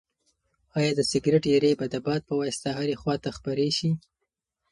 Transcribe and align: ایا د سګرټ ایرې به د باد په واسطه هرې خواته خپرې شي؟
ایا 0.77 0.91
د 0.95 1.01
سګرټ 1.11 1.43
ایرې 1.51 1.71
به 1.79 1.85
د 1.93 1.95
باد 2.05 2.21
په 2.29 2.33
واسطه 2.39 2.69
هرې 2.77 2.95
خواته 3.01 3.29
خپرې 3.37 3.69
شي؟ 3.77 3.91